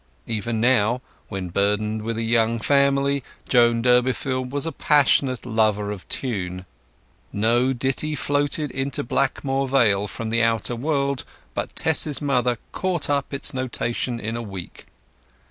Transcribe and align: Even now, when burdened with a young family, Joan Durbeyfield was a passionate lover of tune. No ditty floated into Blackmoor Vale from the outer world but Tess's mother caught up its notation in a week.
Even 0.25 0.59
now, 0.59 0.99
when 1.29 1.49
burdened 1.49 2.01
with 2.01 2.17
a 2.17 2.23
young 2.23 2.57
family, 2.57 3.23
Joan 3.47 3.83
Durbeyfield 3.83 4.49
was 4.49 4.65
a 4.65 4.71
passionate 4.71 5.45
lover 5.45 5.91
of 5.91 6.09
tune. 6.09 6.65
No 7.31 7.71
ditty 7.71 8.15
floated 8.15 8.71
into 8.71 9.03
Blackmoor 9.03 9.67
Vale 9.67 10.07
from 10.07 10.31
the 10.31 10.41
outer 10.41 10.75
world 10.75 11.23
but 11.53 11.75
Tess's 11.75 12.19
mother 12.19 12.57
caught 12.71 13.11
up 13.11 13.31
its 13.31 13.53
notation 13.53 14.19
in 14.19 14.35
a 14.35 14.41
week. 14.41 14.87